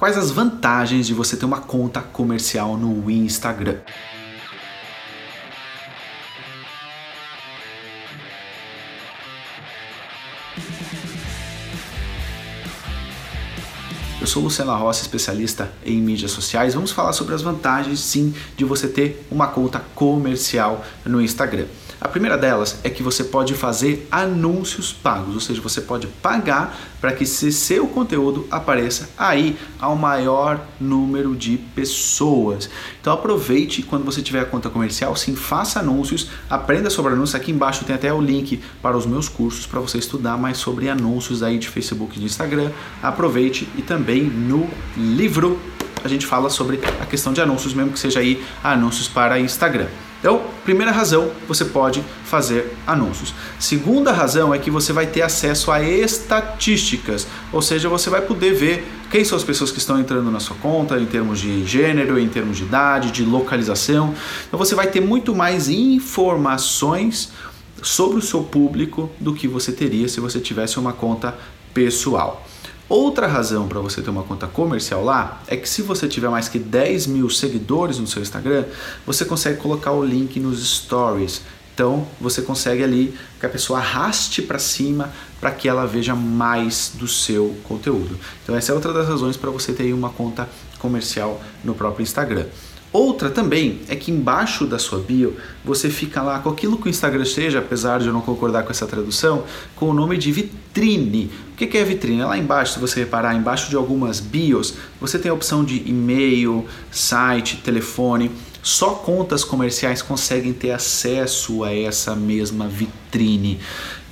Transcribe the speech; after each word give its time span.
Quais 0.00 0.16
as 0.16 0.30
vantagens 0.30 1.06
de 1.06 1.12
você 1.12 1.36
ter 1.36 1.44
uma 1.44 1.60
conta 1.60 2.00
comercial 2.00 2.74
no 2.74 3.10
Instagram? 3.10 3.80
Eu 14.18 14.26
sou 14.26 14.42
Luciana 14.42 14.74
Rossi, 14.74 15.02
especialista 15.02 15.70
em 15.84 16.00
mídias 16.00 16.30
sociais. 16.30 16.72
Vamos 16.72 16.92
falar 16.92 17.12
sobre 17.12 17.34
as 17.34 17.42
vantagens, 17.42 18.00
sim, 18.00 18.34
de 18.56 18.64
você 18.64 18.88
ter 18.88 19.26
uma 19.30 19.48
conta 19.48 19.80
comercial 19.94 20.82
no 21.04 21.20
Instagram. 21.20 21.66
A 22.00 22.08
primeira 22.08 22.38
delas 22.38 22.78
é 22.82 22.88
que 22.88 23.02
você 23.02 23.22
pode 23.22 23.52
fazer 23.54 24.08
anúncios 24.10 24.90
pagos, 24.90 25.34
ou 25.34 25.40
seja, 25.40 25.60
você 25.60 25.82
pode 25.82 26.06
pagar 26.06 26.74
para 26.98 27.12
que 27.12 27.26
seu 27.26 27.86
conteúdo 27.88 28.46
apareça 28.50 29.10
aí 29.18 29.58
ao 29.78 29.94
maior 29.94 30.60
número 30.80 31.36
de 31.36 31.58
pessoas. 31.74 32.70
Então 33.00 33.12
aproveite 33.12 33.82
quando 33.82 34.04
você 34.04 34.22
tiver 34.22 34.40
a 34.40 34.46
conta 34.46 34.70
comercial, 34.70 35.14
sim, 35.14 35.36
faça 35.36 35.80
anúncios, 35.80 36.30
aprenda 36.48 36.88
sobre 36.88 37.12
anúncios. 37.12 37.34
Aqui 37.34 37.52
embaixo 37.52 37.84
tem 37.84 37.94
até 37.94 38.10
o 38.10 38.20
link 38.20 38.62
para 38.80 38.96
os 38.96 39.04
meus 39.04 39.28
cursos 39.28 39.66
para 39.66 39.80
você 39.80 39.98
estudar 39.98 40.38
mais 40.38 40.56
sobre 40.56 40.88
anúncios 40.88 41.42
aí 41.42 41.58
de 41.58 41.68
Facebook 41.68 42.16
e 42.16 42.20
de 42.20 42.24
Instagram. 42.24 42.70
Aproveite 43.02 43.68
e 43.76 43.82
também 43.82 44.22
no 44.22 44.70
livro 44.96 45.60
a 46.02 46.08
gente 46.08 46.24
fala 46.24 46.48
sobre 46.48 46.80
a 46.98 47.04
questão 47.04 47.30
de 47.30 47.42
anúncios, 47.42 47.74
mesmo 47.74 47.92
que 47.92 47.98
seja 47.98 48.20
aí 48.20 48.42
anúncios 48.64 49.06
para 49.06 49.38
Instagram. 49.38 49.88
Então, 50.20 50.42
primeira 50.64 50.92
razão, 50.92 51.30
você 51.48 51.64
pode 51.64 52.04
fazer 52.24 52.76
anúncios. 52.86 53.34
Segunda 53.58 54.12
razão 54.12 54.54
é 54.54 54.58
que 54.58 54.70
você 54.70 54.92
vai 54.92 55.06
ter 55.06 55.22
acesso 55.22 55.72
a 55.72 55.82
estatísticas, 55.82 57.26
ou 57.50 57.62
seja, 57.62 57.88
você 57.88 58.10
vai 58.10 58.20
poder 58.20 58.52
ver 58.52 58.86
quem 59.10 59.24
são 59.24 59.36
as 59.36 59.42
pessoas 59.42 59.72
que 59.72 59.78
estão 59.78 59.98
entrando 59.98 60.30
na 60.30 60.38
sua 60.38 60.54
conta 60.56 60.98
em 60.98 61.06
termos 61.06 61.40
de 61.40 61.66
gênero, 61.66 62.18
em 62.18 62.28
termos 62.28 62.58
de 62.58 62.64
idade, 62.64 63.10
de 63.10 63.24
localização. 63.24 64.14
Então, 64.46 64.58
você 64.58 64.74
vai 64.74 64.88
ter 64.88 65.00
muito 65.00 65.34
mais 65.34 65.68
informações 65.68 67.32
sobre 67.82 68.18
o 68.18 68.22
seu 68.22 68.42
público 68.42 69.10
do 69.18 69.34
que 69.34 69.48
você 69.48 69.72
teria 69.72 70.06
se 70.06 70.20
você 70.20 70.38
tivesse 70.38 70.78
uma 70.78 70.92
conta 70.92 71.34
pessoal. 71.72 72.46
Outra 72.90 73.28
razão 73.28 73.68
para 73.68 73.78
você 73.78 74.02
ter 74.02 74.10
uma 74.10 74.24
conta 74.24 74.48
comercial 74.48 75.04
lá 75.04 75.40
é 75.46 75.56
que 75.56 75.68
se 75.68 75.80
você 75.80 76.08
tiver 76.08 76.28
mais 76.28 76.48
que 76.48 76.58
10 76.58 77.06
mil 77.06 77.30
seguidores 77.30 78.00
no 78.00 78.06
seu 78.08 78.20
Instagram, 78.20 78.64
você 79.06 79.24
consegue 79.24 79.60
colocar 79.60 79.92
o 79.92 80.04
link 80.04 80.40
nos 80.40 80.60
stories. 80.68 81.40
Então 81.72 82.04
você 82.20 82.42
consegue 82.42 82.82
ali 82.82 83.14
que 83.38 83.46
a 83.46 83.48
pessoa 83.48 83.78
arraste 83.78 84.42
para 84.42 84.58
cima 84.58 85.12
para 85.40 85.52
que 85.52 85.68
ela 85.68 85.86
veja 85.86 86.16
mais 86.16 86.90
do 86.92 87.06
seu 87.06 87.56
conteúdo. 87.62 88.18
Então 88.42 88.56
essa 88.56 88.72
é 88.72 88.74
outra 88.74 88.92
das 88.92 89.06
razões 89.06 89.36
para 89.36 89.50
você 89.50 89.72
ter 89.72 89.92
uma 89.92 90.10
conta 90.10 90.48
comercial 90.80 91.40
no 91.62 91.76
próprio 91.76 92.02
Instagram. 92.02 92.46
Outra 92.92 93.30
também 93.30 93.80
é 93.88 93.94
que 93.94 94.10
embaixo 94.10 94.66
da 94.66 94.76
sua 94.76 94.98
bio 94.98 95.36
você 95.64 95.88
fica 95.88 96.22
lá 96.22 96.40
com 96.40 96.48
aquilo 96.48 96.76
que 96.76 96.88
o 96.88 96.90
Instagram 96.90 97.24
seja, 97.24 97.60
apesar 97.60 98.00
de 98.00 98.08
eu 98.08 98.12
não 98.12 98.20
concordar 98.20 98.64
com 98.64 98.70
essa 98.72 98.84
tradução, 98.84 99.44
com 99.76 99.88
o 99.88 99.94
nome 99.94 100.18
de 100.18 100.32
vitrine. 100.32 101.30
O 101.52 101.56
que 101.56 101.78
é 101.78 101.84
vitrine? 101.84 102.24
Lá 102.24 102.36
embaixo, 102.36 102.74
se 102.74 102.80
você 102.80 103.00
reparar, 103.00 103.34
embaixo 103.36 103.70
de 103.70 103.76
algumas 103.76 104.18
bios, 104.18 104.74
você 105.00 105.20
tem 105.20 105.30
a 105.30 105.34
opção 105.34 105.64
de 105.64 105.88
e-mail, 105.88 106.66
site, 106.90 107.58
telefone. 107.58 108.32
Só 108.62 108.90
contas 108.90 109.42
comerciais 109.42 110.02
conseguem 110.02 110.52
ter 110.52 110.70
acesso 110.70 111.64
a 111.64 111.74
essa 111.74 112.14
mesma 112.14 112.68
vitrine. 112.68 113.58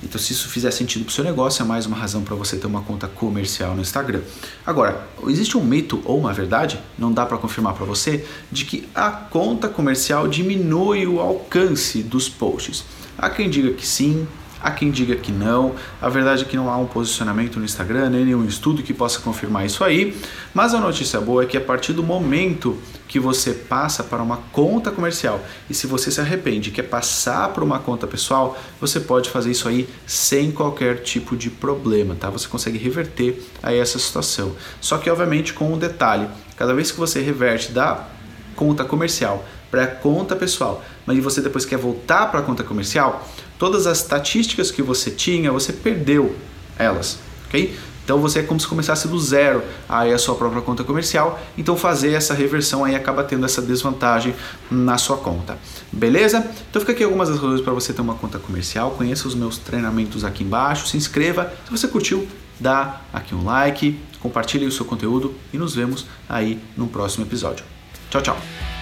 Então, 0.01 0.19
se 0.19 0.31
isso 0.31 0.47
fizer 0.47 0.71
sentido 0.71 1.03
para 1.03 1.11
o 1.11 1.13
seu 1.13 1.23
negócio, 1.23 1.61
é 1.61 1.65
mais 1.65 1.85
uma 1.85 1.97
razão 1.97 2.23
para 2.23 2.35
você 2.35 2.57
ter 2.57 2.65
uma 2.65 2.81
conta 2.81 3.07
comercial 3.07 3.75
no 3.75 3.81
Instagram. 3.81 4.21
Agora, 4.65 5.07
existe 5.27 5.57
um 5.57 5.63
mito 5.63 6.01
ou 6.05 6.17
uma 6.17 6.33
verdade, 6.33 6.79
não 6.97 7.11
dá 7.11 7.25
para 7.25 7.37
confirmar 7.37 7.73
para 7.73 7.85
você, 7.85 8.25
de 8.51 8.65
que 8.65 8.87
a 8.95 9.11
conta 9.11 9.67
comercial 9.67 10.27
diminui 10.27 11.05
o 11.05 11.19
alcance 11.19 12.01
dos 12.01 12.29
posts. 12.29 12.85
Há 13.17 13.29
quem 13.29 13.49
diga 13.49 13.73
que 13.73 13.85
sim, 13.85 14.25
Há 14.61 14.71
quem 14.71 14.91
diga 14.91 15.15
que 15.15 15.31
não, 15.31 15.75
a 16.01 16.09
verdade 16.09 16.43
é 16.43 16.45
que 16.45 16.57
não 16.57 16.69
há 16.69 16.77
um 16.77 16.85
posicionamento 16.85 17.59
no 17.59 17.65
Instagram, 17.65 18.09
nem 18.09 18.25
nenhum 18.25 18.45
estudo 18.45 18.83
que 18.83 18.93
possa 18.93 19.19
confirmar 19.19 19.65
isso 19.65 19.83
aí, 19.83 20.15
mas 20.53 20.73
a 20.73 20.79
notícia 20.79 21.19
boa 21.21 21.43
é 21.43 21.45
que 21.45 21.57
a 21.57 21.61
partir 21.61 21.93
do 21.93 22.03
momento 22.03 22.77
que 23.07 23.19
você 23.19 23.53
passa 23.53 24.03
para 24.03 24.21
uma 24.21 24.37
conta 24.51 24.91
comercial 24.91 25.39
e 25.69 25.73
se 25.73 25.87
você 25.87 26.11
se 26.11 26.21
arrepende 26.21 26.71
quer 26.71 26.83
passar 26.83 27.49
para 27.49 27.63
uma 27.63 27.79
conta 27.79 28.05
pessoal, 28.05 28.57
você 28.79 28.99
pode 28.99 29.29
fazer 29.29 29.51
isso 29.51 29.67
aí 29.67 29.87
sem 30.05 30.51
qualquer 30.51 31.01
tipo 31.01 31.35
de 31.35 31.49
problema, 31.49 32.15
tá? 32.15 32.29
Você 32.29 32.47
consegue 32.47 32.77
reverter 32.77 33.41
aí 33.63 33.79
essa 33.79 33.97
situação. 33.97 34.55
Só 34.81 34.97
que 34.97 35.09
obviamente 35.09 35.53
com 35.53 35.73
um 35.73 35.77
detalhe, 35.77 36.27
cada 36.55 36.73
vez 36.73 36.91
que 36.91 36.99
você 36.99 37.21
reverte 37.21 37.71
da 37.71 38.07
conta 38.55 38.83
comercial 38.83 39.45
para 39.69 39.83
a 39.83 39.87
conta 39.87 40.35
pessoal, 40.35 40.83
mas 41.05 41.17
você 41.23 41.41
depois 41.41 41.65
quer 41.65 41.77
voltar 41.77 42.27
para 42.31 42.39
a 42.39 42.43
conta 42.43 42.63
comercial, 42.63 43.27
todas 43.57 43.85
as 43.85 43.99
estatísticas 43.99 44.71
que 44.71 44.81
você 44.81 45.11
tinha, 45.11 45.51
você 45.51 45.73
perdeu 45.73 46.35
elas, 46.77 47.19
ok? 47.47 47.77
Então 48.09 48.17
você 48.17 48.39
é 48.39 48.41
como 48.41 48.59
se 48.59 48.67
começasse 48.67 49.07
do 49.07 49.19
zero 49.19 49.61
aí 49.87 50.11
a 50.11 50.17
sua 50.17 50.33
própria 50.33 50.63
conta 50.63 50.83
comercial. 50.83 51.39
Então 51.55 51.77
fazer 51.77 52.13
essa 52.13 52.33
reversão 52.33 52.83
aí 52.83 52.95
acaba 52.95 53.23
tendo 53.23 53.45
essa 53.45 53.61
desvantagem 53.61 54.33
na 54.71 54.97
sua 54.97 55.15
conta. 55.15 55.59
Beleza? 55.91 56.43
Então 56.67 56.79
fica 56.79 56.91
aqui 56.91 57.03
algumas 57.03 57.29
das 57.29 57.37
razões 57.37 57.61
para 57.61 57.71
você 57.71 57.93
ter 57.93 58.01
uma 58.01 58.15
conta 58.15 58.39
comercial. 58.39 58.95
Conheça 58.97 59.27
os 59.27 59.35
meus 59.35 59.59
treinamentos 59.59 60.23
aqui 60.23 60.43
embaixo, 60.43 60.87
se 60.87 60.97
inscreva. 60.97 61.53
Se 61.65 61.71
você 61.71 61.87
curtiu, 61.87 62.27
dá 62.59 62.99
aqui 63.13 63.35
um 63.35 63.45
like, 63.45 63.99
compartilhe 64.19 64.65
o 64.65 64.71
seu 64.71 64.85
conteúdo 64.85 65.35
e 65.53 65.59
nos 65.59 65.75
vemos 65.75 66.07
aí 66.27 66.59
no 66.75 66.87
próximo 66.87 67.25
episódio. 67.25 67.63
Tchau, 68.09 68.23
tchau. 68.23 68.78